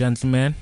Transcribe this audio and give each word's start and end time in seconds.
gentlemen. 0.00 0.54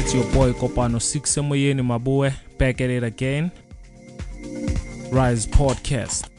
It's 0.00 0.14
your 0.14 0.24
boy 0.32 0.52
Kopano 0.54 0.98
Six 0.98 1.36
Moyeni 1.36 1.82
Mabue 1.82 2.32
back 2.56 2.80
at 2.80 2.88
it 2.88 3.02
again. 3.02 3.52
Rise 5.12 5.46
Podcast. 5.46 6.30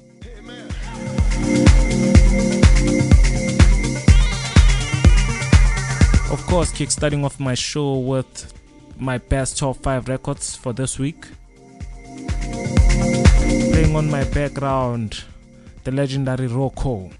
Of 6.31 6.41
course, 6.47 6.71
kickstarting 6.71 7.23
off 7.23 7.39
my 7.39 7.53
show 7.53 7.99
with 7.99 8.51
my 8.97 9.19
best 9.19 9.59
top 9.59 9.77
5 9.83 10.09
records 10.09 10.55
for 10.55 10.73
this 10.73 10.97
week. 10.97 11.27
Playing 13.69 13.95
on 13.95 14.09
my 14.09 14.23
background, 14.23 15.23
the 15.83 15.91
legendary 15.91 16.47
Rocco. 16.47 17.11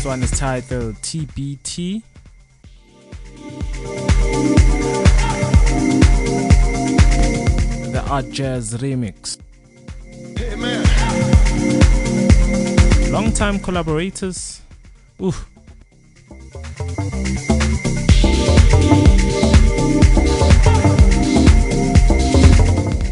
This 0.00 0.06
one 0.06 0.22
is 0.22 0.30
titled 0.30 0.94
TBT. 1.02 2.02
The 7.92 8.02
Art 8.08 8.30
Jazz 8.30 8.78
Remix. 8.78 9.36
Long-time 13.12 13.58
collaborators. 13.58 14.62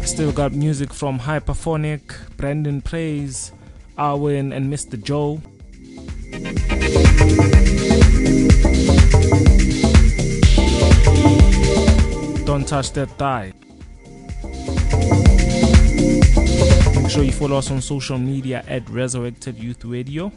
Still 0.05 0.31
got 0.31 0.53
music 0.53 0.91
from 0.91 1.19
Hyperphonic, 1.19 2.01
Brandon 2.35 2.81
Plays, 2.81 3.51
Arwen, 3.95 4.51
and 4.51 4.73
Mr. 4.73 4.99
Joe. 4.99 5.39
Don't 12.45 12.67
touch 12.67 12.91
that 12.93 13.09
thigh. 13.17 13.53
Make 16.95 17.09
sure 17.11 17.23
you 17.23 17.31
follow 17.31 17.57
us 17.57 17.71
on 17.71 17.81
social 17.81 18.17
media 18.17 18.63
at 18.67 18.89
Resurrected 18.89 19.57
Youth 19.57 19.85
Radio. 19.85 20.31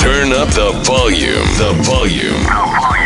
Turn 0.00 0.32
up 0.32 0.48
the 0.50 0.82
volume. 0.84 1.46
The 1.58 1.72
volume. 1.82 3.05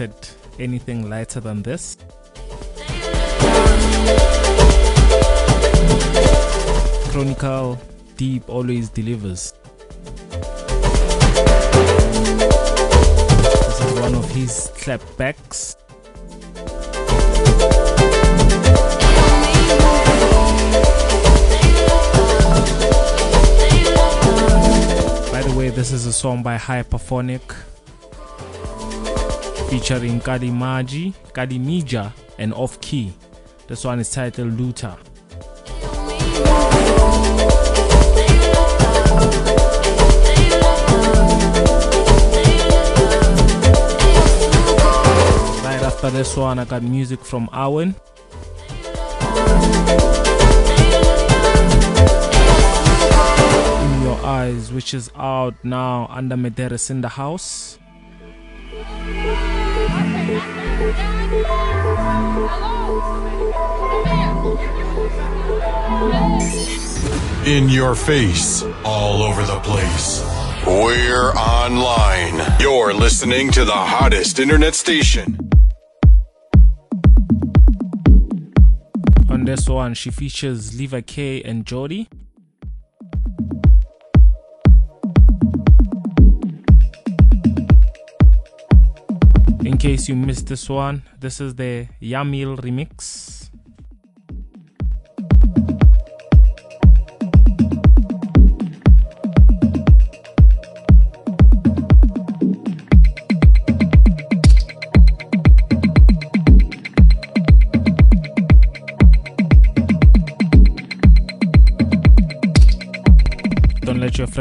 Expected 0.00 0.28
anything 0.58 1.08
lighter 1.08 1.40
than 1.40 1.62
this. 1.62 1.96
Chronicle 7.10 7.80
Deep 8.16 8.46
always 8.48 8.90
delivers. 8.90 9.54
This 13.62 13.80
is 13.80 14.00
one 14.00 14.14
of 14.14 14.30
his 14.30 14.70
clapbacks. 14.76 15.76
By 25.32 25.42
the 25.42 25.54
way, 25.56 25.70
this 25.70 25.92
is 25.92 26.04
a 26.06 26.12
song 26.12 26.42
by 26.42 26.58
Hyperphonic 26.58 27.42
featuring 29.68 30.20
Kadi 30.20 30.50
Maji, 30.50 31.12
Kadi 31.32 31.58
Mija, 31.58 32.12
and 32.38 32.54
Off 32.54 32.80
Key. 32.80 33.12
This 33.66 33.84
one 33.84 33.98
is 33.98 34.10
titled 34.10 34.52
Luther. 34.58 34.96
Right 45.64 45.82
after 45.82 46.10
this 46.10 46.36
one, 46.36 46.60
I 46.60 46.64
got 46.64 46.82
music 46.82 47.24
from 47.24 47.48
Owen. 47.52 47.96
In 53.82 54.02
Your 54.02 54.18
Eyes, 54.24 54.72
which 54.72 54.94
is 54.94 55.10
out 55.16 55.54
now 55.64 56.06
under 56.08 56.36
Medeiros 56.36 56.90
in 56.90 57.00
the 57.00 57.08
house. 57.08 57.78
In 67.44 67.68
your 67.68 67.96
face, 67.96 68.62
all 68.84 69.24
over 69.24 69.42
the 69.42 69.58
place. 69.64 70.22
We're 70.64 71.32
online. 71.32 72.60
You're 72.60 72.94
listening 72.94 73.50
to 73.52 73.64
the 73.64 73.72
hottest 73.72 74.38
internet 74.38 74.76
station. 74.76 75.36
On 79.28 79.44
this 79.44 79.68
one, 79.68 79.94
she 79.94 80.12
features 80.12 80.78
Leva 80.78 81.02
K 81.02 81.42
and 81.42 81.66
Jody. 81.66 82.08
In 89.66 89.78
case 89.78 90.08
you 90.08 90.14
missed 90.14 90.46
this 90.46 90.70
one, 90.70 91.02
this 91.18 91.40
is 91.40 91.56
the 91.56 91.88
Yamil 92.00 92.56
remix. 92.60 93.35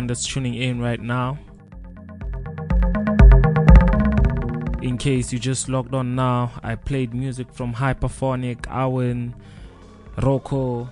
Everyone 0.00 0.06
that's 0.06 0.26
tuning 0.26 0.54
in 0.54 0.80
right 0.80 1.00
now. 1.00 1.38
In 4.80 4.96
case 4.96 5.30
you 5.30 5.38
just 5.38 5.68
logged 5.68 5.94
on 5.94 6.14
now, 6.14 6.52
I 6.62 6.74
played 6.74 7.12
music 7.12 7.52
from 7.52 7.74
Hyperphonic, 7.74 8.62
Awen, 8.68 9.34
Rocco, 10.16 10.88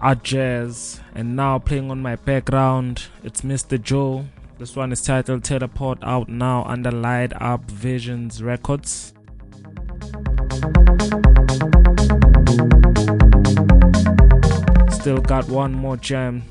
Art 0.00 0.24
Jazz, 0.24 1.00
and 1.14 1.36
now 1.36 1.60
playing 1.60 1.88
on 1.92 2.02
my 2.02 2.16
background, 2.16 3.06
it's 3.22 3.42
Mr. 3.42 3.80
Joe. 3.80 4.24
This 4.58 4.74
one 4.74 4.90
is 4.90 5.02
titled 5.02 5.44
Teleport 5.44 5.98
out 6.02 6.28
now 6.28 6.64
under 6.64 6.90
Light 6.90 7.32
Up 7.40 7.70
Visions 7.70 8.42
Records. 8.42 9.14
Still 14.90 15.20
got 15.20 15.48
one 15.48 15.72
more 15.72 15.96
jam 15.96 16.42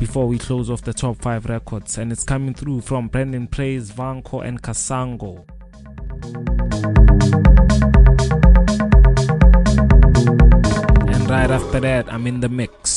before 0.00 0.26
we 0.26 0.38
close 0.38 0.70
off 0.70 0.80
the 0.82 0.94
top 0.94 1.14
five 1.18 1.44
records, 1.44 1.98
and 1.98 2.10
it's 2.10 2.24
coming 2.24 2.54
through 2.54 2.80
from 2.80 3.06
Brendan 3.08 3.46
Praise, 3.46 3.92
Vanko, 3.92 4.42
and 4.42 4.62
Kasango. 4.62 5.44
And 11.14 11.30
right 11.30 11.50
after 11.50 11.80
that, 11.80 12.10
I'm 12.10 12.26
in 12.26 12.40
the 12.40 12.48
mix. 12.48 12.89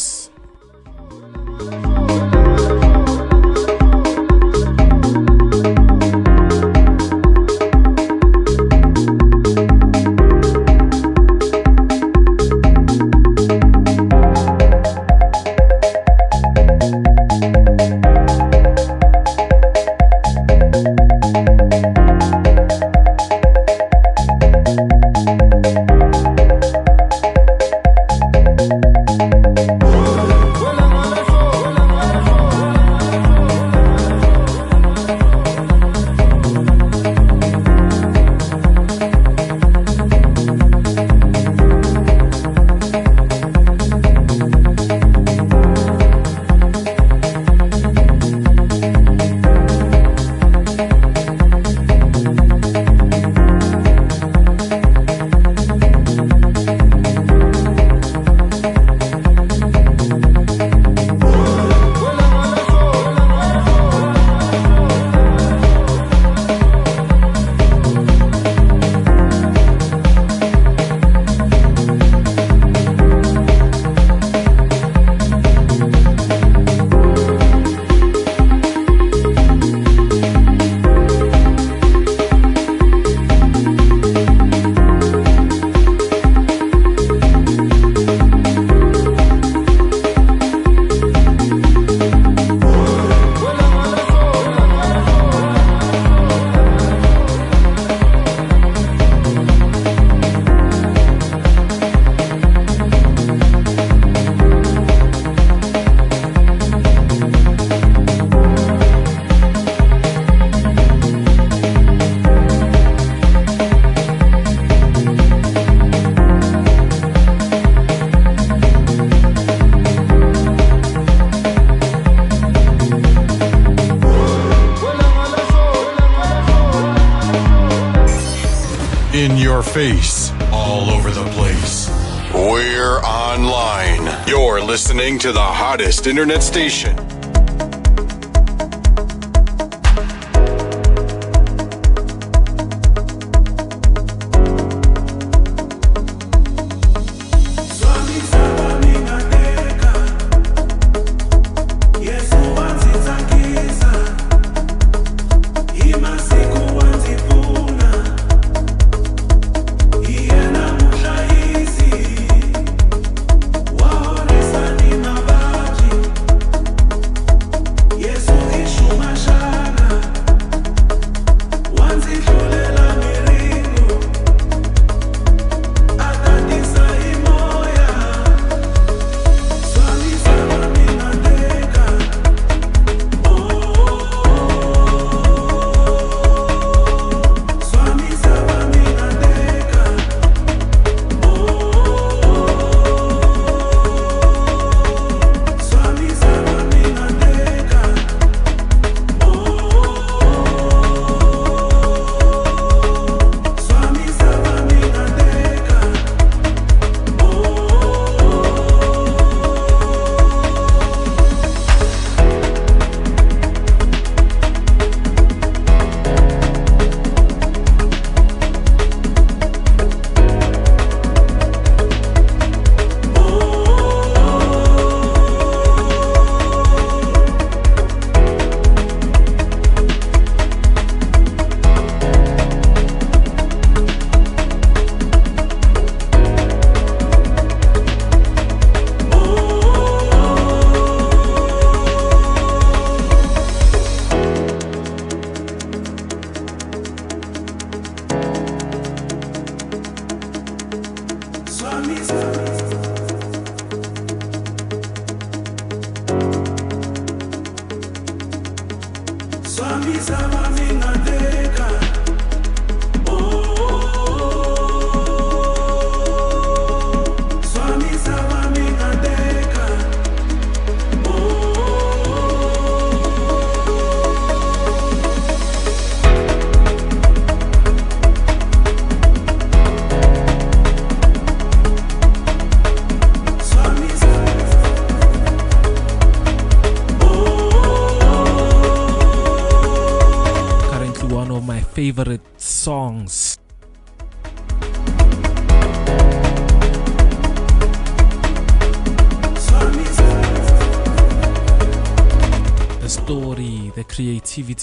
Face, 129.74 130.32
all 130.52 130.92
over 130.92 131.10
the 131.10 131.26
place. 131.32 131.90
We're 132.32 133.00
online. 133.00 134.08
You're 134.28 134.62
listening 134.62 135.18
to 135.20 135.32
the 135.32 135.42
hottest 135.42 136.06
internet 136.06 136.44
station. 136.44 136.96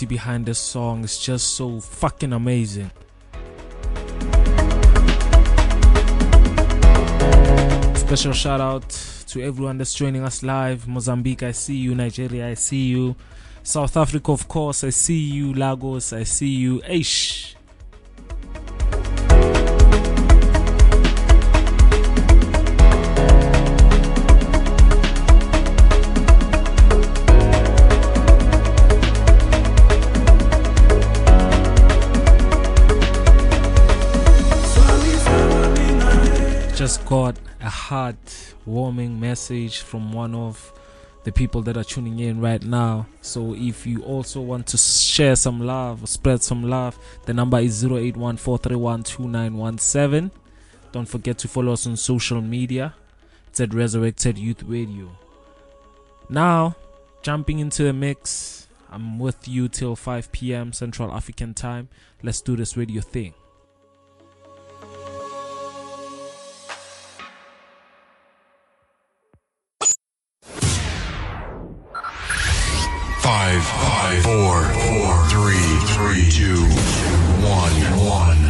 Creativity 0.00 0.06
behind 0.06 0.46
this 0.46 0.58
song 0.58 1.04
is 1.04 1.18
just 1.18 1.54
so 1.56 1.80
fucking 1.80 2.32
amazing. 2.32 2.90
Special 7.94 8.32
shout 8.32 8.60
out 8.60 8.88
to 9.28 9.42
everyone 9.42 9.78
that's 9.78 9.94
joining 9.94 10.22
us 10.24 10.42
live. 10.42 10.88
Mozambique, 10.88 11.42
I 11.42 11.52
see 11.52 11.76
you. 11.76 11.94
Nigeria, 11.94 12.48
I 12.48 12.54
see 12.54 12.88
you. 12.88 13.14
South 13.62 13.96
Africa, 13.96 14.32
of 14.32 14.48
course, 14.48 14.84
I 14.84 14.90
see 14.90 15.20
you. 15.20 15.52
Lagos, 15.54 16.12
I 16.12 16.24
see 16.24 16.48
you. 16.48 16.80
Aish. 16.80 17.39
Got 37.10 37.38
a 37.60 37.68
heart 37.68 38.54
warming 38.64 39.18
message 39.18 39.80
from 39.80 40.12
one 40.12 40.32
of 40.32 40.72
the 41.24 41.32
people 41.32 41.60
that 41.60 41.76
are 41.76 41.82
tuning 41.82 42.20
in 42.20 42.40
right 42.40 42.62
now. 42.62 43.04
So 43.20 43.56
if 43.56 43.84
you 43.84 44.04
also 44.04 44.40
want 44.40 44.68
to 44.68 44.78
share 44.78 45.34
some 45.34 45.58
love, 45.58 46.04
or 46.04 46.06
spread 46.06 46.40
some 46.40 46.62
love, 46.62 46.96
the 47.26 47.34
number 47.34 47.58
is 47.58 47.82
0814312917. 47.82 50.30
Don't 50.92 51.08
forget 51.08 51.36
to 51.38 51.48
follow 51.48 51.72
us 51.72 51.84
on 51.88 51.96
social 51.96 52.40
media. 52.40 52.94
It's 53.48 53.58
at 53.58 53.74
Resurrected 53.74 54.38
Youth 54.38 54.62
Radio. 54.62 55.10
Now, 56.28 56.76
jumping 57.22 57.58
into 57.58 57.82
the 57.82 57.92
mix, 57.92 58.68
I'm 58.88 59.18
with 59.18 59.48
you 59.48 59.66
till 59.66 59.96
5 59.96 60.30
p.m. 60.30 60.72
Central 60.72 61.12
African 61.12 61.54
time. 61.54 61.88
Let's 62.22 62.40
do 62.40 62.54
this 62.54 62.76
radio 62.76 63.02
thing. 63.02 63.34
Five, 73.30 73.62
five, 73.62 74.22
four, 74.24 74.64
four, 74.88 75.28
three, 75.28 75.70
three, 75.94 76.28
two, 76.32 76.64
one, 77.46 77.76
one. 78.04 78.40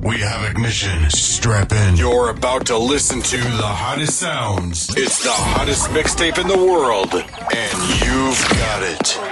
We 0.00 0.16
have 0.20 0.50
ignition. 0.50 1.10
Strap 1.10 1.70
in. 1.72 1.96
You're 1.96 2.30
about 2.30 2.64
to 2.68 2.78
listen 2.78 3.20
to 3.20 3.36
the 3.36 3.66
hottest 3.66 4.18
sounds. 4.18 4.88
It's 4.96 5.22
the 5.22 5.32
hottest 5.32 5.90
mixtape 5.90 6.38
in 6.38 6.48
the 6.48 6.56
world, 6.56 7.12
and 7.12 7.78
you've 8.00 8.48
got 8.58 8.82
it. 8.84 9.30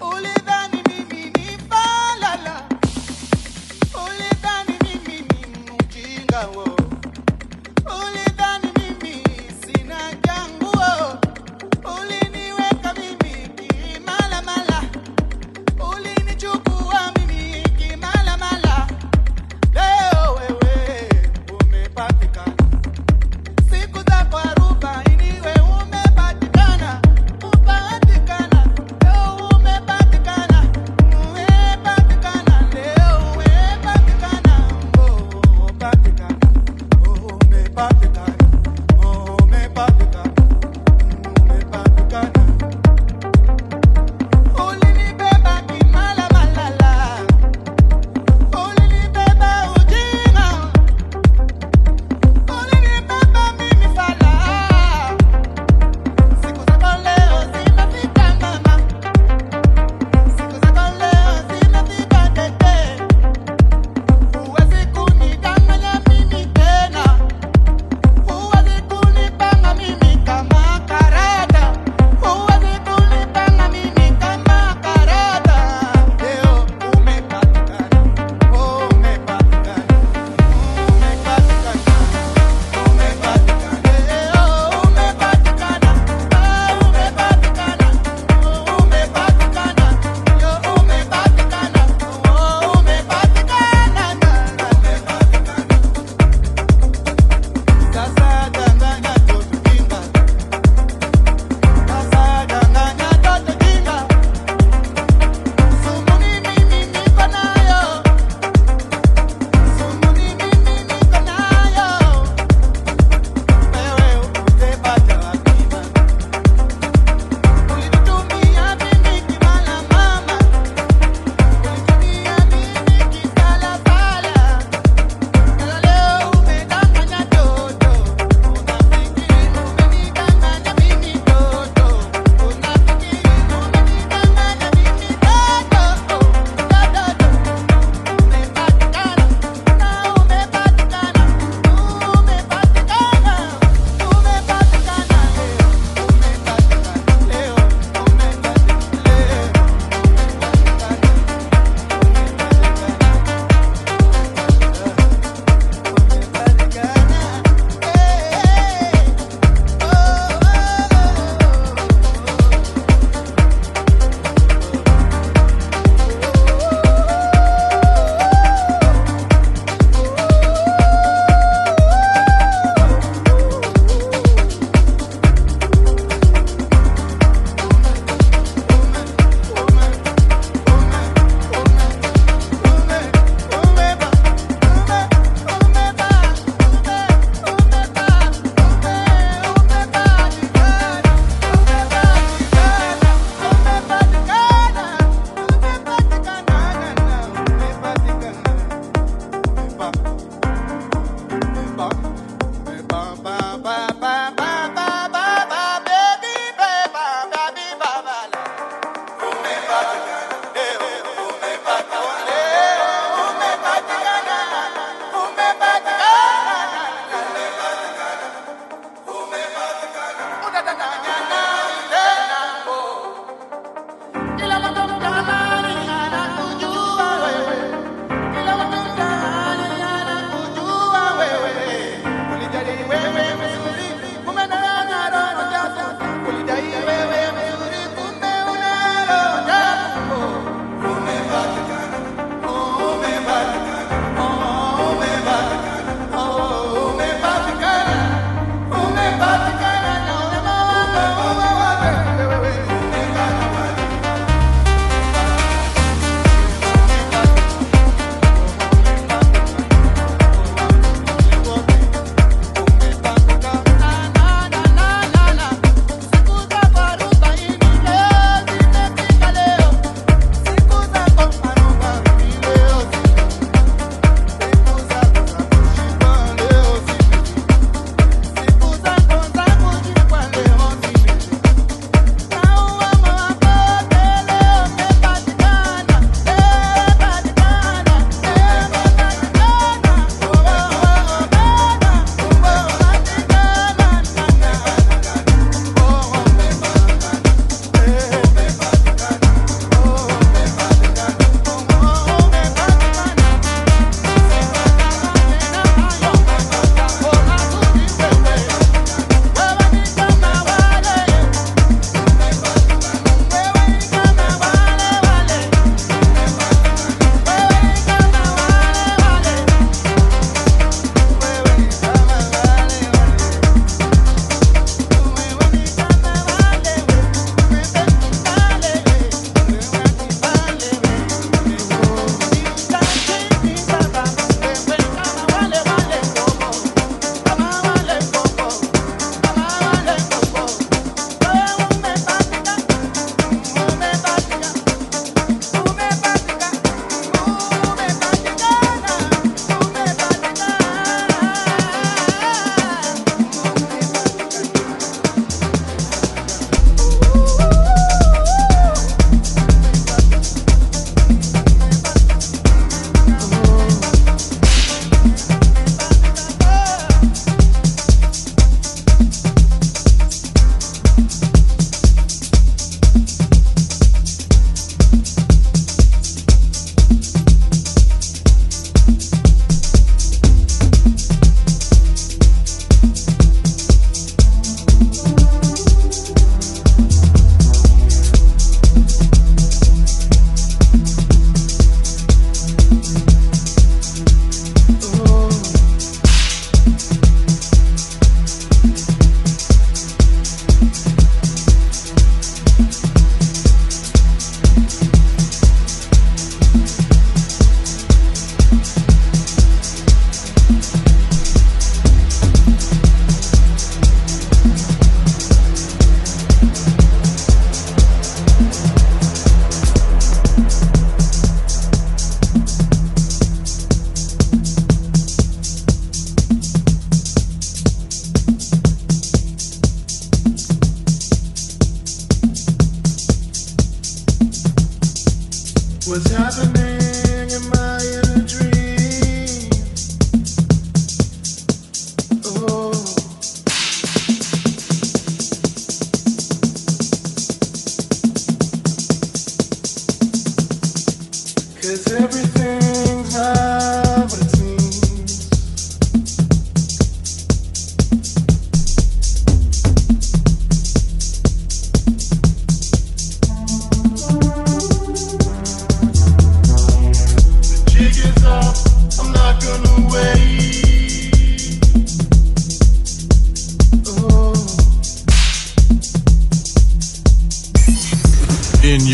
Ulidhani 0.00 0.73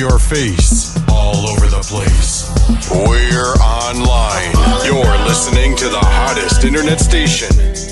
your 0.01 0.19
face, 0.19 0.97
all 1.11 1.47
over 1.47 1.67
the 1.67 1.83
place. 1.83 2.49
We're 2.91 3.53
online. 3.61 4.51
You're 4.83 5.19
listening 5.29 5.77
to 5.77 5.91
the 5.91 6.01
hottest 6.01 6.65
internet 6.65 7.01
station. 7.01 7.89